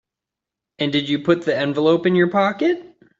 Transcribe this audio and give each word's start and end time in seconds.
And 0.79 0.91
did 0.91 1.09
you 1.09 1.19
put 1.19 1.43
the 1.43 1.55
envelope 1.55 2.07
in 2.07 2.15
your 2.15 2.27
pocket? 2.31 2.95